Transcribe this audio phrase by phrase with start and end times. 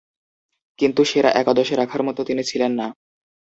[0.79, 2.87] কিন্তু, সেরা একাদশে রাখার মতো তিনি ছিলেন না।